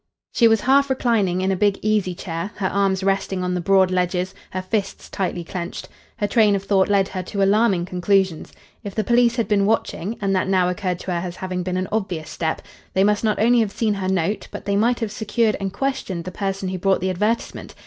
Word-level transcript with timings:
She 0.33 0.47
was 0.47 0.61
half 0.61 0.89
reclining 0.89 1.41
in 1.41 1.51
a 1.51 1.55
big 1.55 1.77
easy 1.83 2.15
chair, 2.15 2.49
her 2.55 2.69
arms 2.69 3.03
resting 3.03 3.43
on 3.43 3.53
the 3.53 3.61
broad 3.61 3.91
ledges, 3.91 4.33
her 4.49 4.61
fists 4.63 5.11
tightly 5.11 5.43
clenched. 5.43 5.87
Her 6.17 6.25
train 6.25 6.55
of 6.55 6.63
thought 6.63 6.89
led 6.89 7.09
her 7.09 7.21
to 7.21 7.43
alarming 7.43 7.85
conclusions. 7.85 8.51
If 8.83 8.95
the 8.95 9.03
police 9.03 9.35
had 9.35 9.47
been 9.47 9.67
watching 9.67 10.17
and 10.19 10.35
that 10.35 10.47
now 10.47 10.69
occurred 10.69 10.97
to 11.01 11.11
her 11.13 11.19
as 11.27 11.35
having 11.35 11.61
been 11.61 11.77
an 11.77 11.87
obvious 11.91 12.31
step 12.31 12.63
they 12.95 13.03
must 13.03 13.23
not 13.23 13.37
only 13.39 13.59
have 13.59 13.71
seen 13.71 13.93
her 13.93 14.07
note, 14.09 14.47
but 14.49 14.65
they 14.65 14.75
might 14.75 15.01
have 15.01 15.11
secured 15.11 15.55
and 15.59 15.71
questioned 15.71 16.23
the 16.23 16.31
person 16.31 16.69
who 16.69 16.79
brought 16.79 16.99
the 17.01 17.11
advertisement. 17.11 17.75